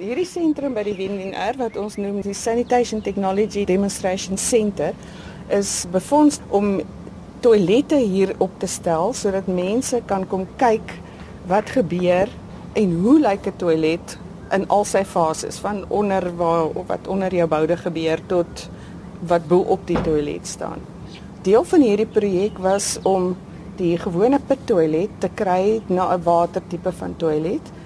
[0.00, 4.94] Hierdie sentrum by die WNR wat ons noem die Sanitation Technology Demonstration Center
[5.52, 6.78] is befonds om
[7.44, 10.94] toilette hier op te stel sodat mense kan kom kyk
[11.50, 12.32] wat gebeur
[12.80, 14.16] en hoe lyk 'n toilet
[14.56, 18.70] in al sy fases van onder waar of wat onder jou boude gebeur tot
[19.20, 20.80] wat bo op die toilet staan.
[21.42, 23.36] Deel van hierdie projek was om
[23.76, 27.79] die gewone pit toilet te kry na 'n watertipe van toilet.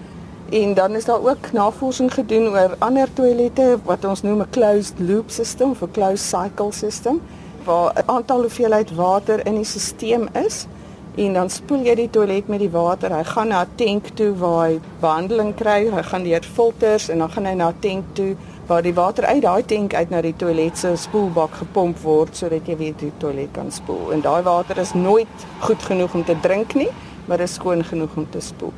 [0.51, 4.95] En dan is daar ook navorsing gedoen oor ander toilette wat ons noem 'n closed
[4.99, 7.21] loop system of 'n closed cycle system
[7.65, 10.67] waar 'n aantal hoeveelheid water in die stelsel is
[11.15, 13.13] en dan spoel jy die toilet met die water.
[13.15, 15.91] Hy gaan na 'n tank toe waar hy behandeling kry.
[15.91, 19.25] Hy gaan deur filters en dan gaan hy na 'n tank toe waar die water
[19.25, 23.13] uit daai tank uit na die toilet se spoelbak gepomp word sodat jy weer die
[23.19, 24.13] toilet kan spoel.
[24.13, 26.89] En daai water is nooit goed genoeg om te drink nie,
[27.25, 28.73] maar is skoon genoeg om te spoel.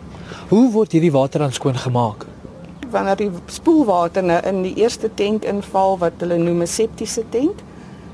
[0.49, 2.27] Hoe word hierdie water dan skoon gemaak?
[2.91, 7.63] Wanneer die spoelwater nou in die eerste tank inval wat hulle noem 'n septiese tank,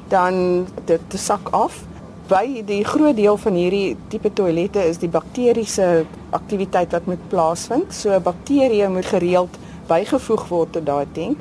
[0.09, 1.85] dan dit sak af.
[2.29, 7.95] By die groot deel van hierdie tipe toilette is die bakteriese aktiwiteit wat moet plaasvind.
[7.95, 11.39] So bakterieë moet gereeld bygevoeg word tot daai tank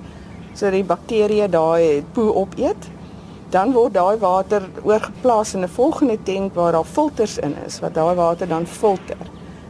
[0.57, 2.89] so die bakterieë daai poe opeet.
[3.51, 7.93] Dan word daai water oorgeplaas in 'n volgende tank waar daar filters in is wat
[7.93, 9.17] daai water dan filter.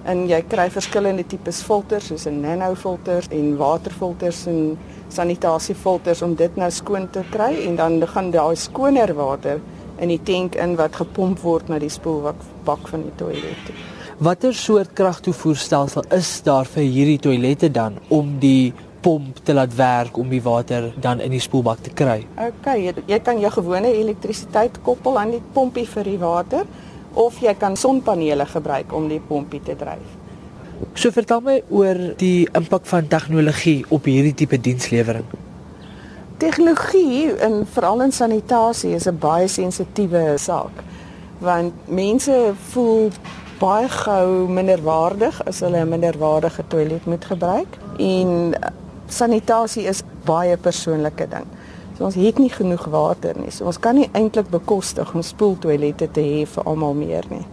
[0.09, 4.77] En jy kry verskillende tipes filters soos 'n nanofilters en waterfilters en
[5.09, 9.59] sanitasiefilters om dit nou skoon te kry en dan gaan daai skoner water
[9.99, 13.73] in die tank in wat gepomp word na die spoelbak van die toilet.
[14.17, 20.17] Watter soort kragtoevoerstelsel is daar vir hierdie toilette dan om die pomp te laat werk
[20.17, 22.21] om die water dan in die spoelbak te kry?
[22.37, 26.69] OK, jy, jy kan jou gewone elektrisiteit koppel aan die pompie vir die water
[27.13, 30.17] of jy kan sonpanele gebruik om die pompie te dryf.
[30.93, 35.25] So vertel my oor die impak van tegnologie op hierdie tipe dienslewering.
[36.41, 40.83] Tegnologie en veral in sanitasie is 'n baie sensitiewe saak
[41.41, 43.09] want mense voel
[43.59, 48.53] baie gou minderwaardig as hulle 'n minderwaardige toilet moet gebruik en
[49.07, 51.45] sanitasie is baie persoonlike ding.
[51.97, 53.51] So ons het nie genoeg water nie.
[53.51, 57.45] So ons kan nie eintlik bekostig om spoeltoilette te hê vir almal meer nie.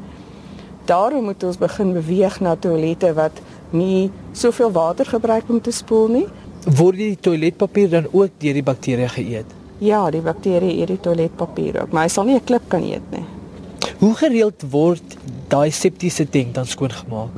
[0.88, 3.42] Daarom moet ons begin beweeg na toilette wat
[3.76, 6.26] nie soveel water gebruik om te spoel nie.
[6.64, 9.56] Word die toiletpapier dan ook deur die bakterieë geëet?
[9.84, 13.04] Ja, die bakterieë eet die toiletpapier ook, maar hy sal nie 'n klip kan eet
[13.10, 13.24] nie.
[13.98, 15.16] Hoe gereeld word
[15.48, 17.30] daai septiese tank dan skoongemaak?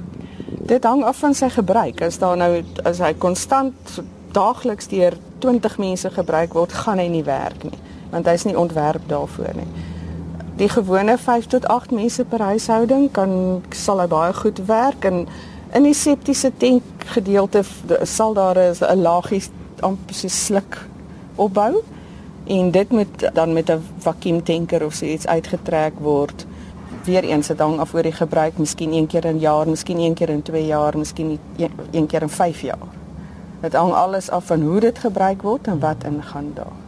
[0.67, 2.03] Dit hang af van sy gebruik.
[2.03, 4.01] As daar nou as hy konstant
[4.33, 7.79] daagliks deur 20 mense gebruik word, gaan hy nie werk nie,
[8.11, 9.69] want hy's nie ontwerp daarvoor nie.
[10.61, 15.25] Die gewone 5 tot 8 mense per huishouding kan sal hy baie goed werk en
[15.73, 17.63] in die septiese tank gedeelte
[18.05, 19.43] sal daar 'n laagie
[19.81, 20.79] amper so sluk
[21.37, 21.83] opbou
[22.47, 26.47] en dit moet dan met 'n vakuumtanker of so iets uitgetrek word.
[27.05, 30.15] Weereens dit hang af oor die gebruik, miskien een keer in 'n jaar, miskien een
[30.15, 31.39] keer in 2 jaar, miskien
[31.91, 33.00] een keer in 5 jaar.
[33.61, 36.80] Dit hang alles af van hoe dit gebruik word en wat ingaan daar.